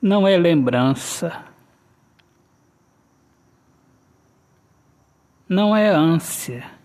[0.00, 1.44] não é lembrança,
[5.48, 6.80] não é ânsia.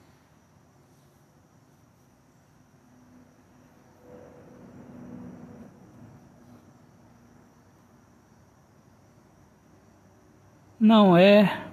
[10.77, 11.64] Não é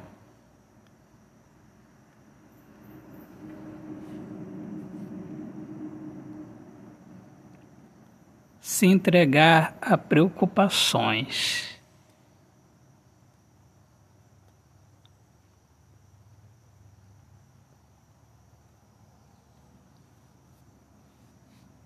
[8.62, 11.82] se entregar a preocupações.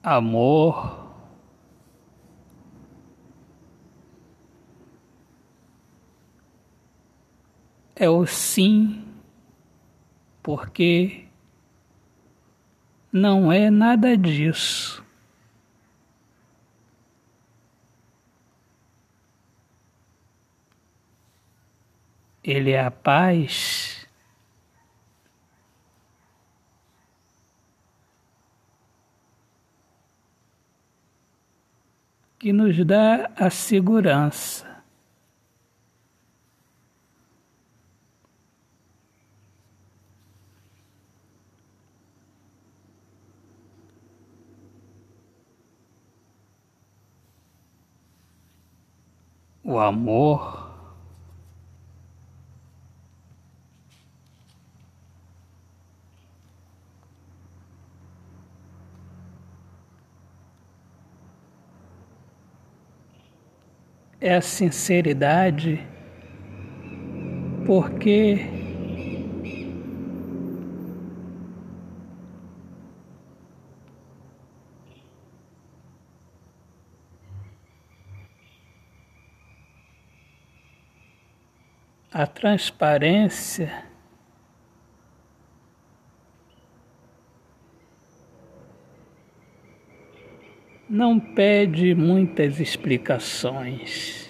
[0.02, 1.16] Amor,
[7.96, 9.02] é o sim,
[10.42, 11.24] porque
[13.10, 15.05] não é nada disso.
[22.46, 24.06] Ele é a paz.
[32.38, 34.64] Que nos dá a segurança.
[49.64, 50.65] O amor
[64.20, 65.86] é a sinceridade,
[67.66, 68.56] porque
[82.12, 83.84] a transparência
[90.88, 94.28] não pede muitas explicações.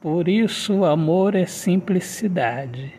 [0.00, 2.92] Por isso, o amor é simplicidade.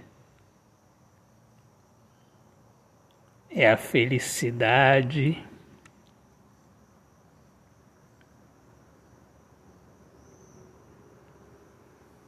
[3.49, 5.43] É a felicidade.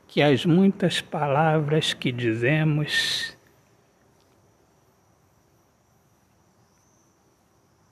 [0.07, 3.34] Que as muitas palavras que dizemos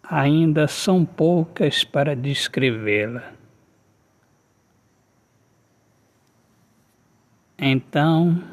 [0.04, 3.34] ainda são poucas para descrevê-la.
[7.58, 8.44] Então,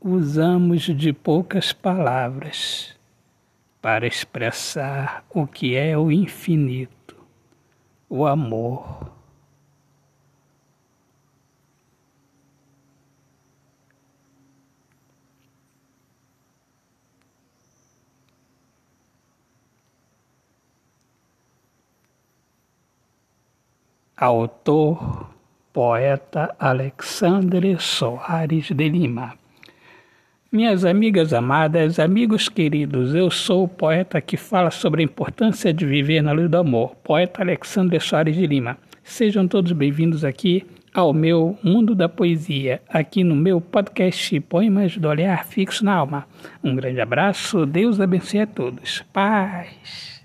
[0.00, 2.94] usamos de poucas palavras
[3.80, 7.16] para expressar o que é o infinito,
[8.08, 9.13] o amor.
[24.16, 25.28] Autor,
[25.72, 29.34] poeta Alexandre Soares de Lima.
[30.52, 35.84] Minhas amigas amadas, amigos queridos, eu sou o poeta que fala sobre a importância de
[35.84, 38.78] viver na luz do amor, poeta Alexandre Soares de Lima.
[39.02, 40.64] Sejam todos bem-vindos aqui
[40.94, 46.24] ao meu Mundo da Poesia, aqui no meu podcast Poemas do Olhar Fixo na Alma.
[46.62, 49.04] Um grande abraço, Deus abençoe a todos.
[49.12, 50.23] Paz.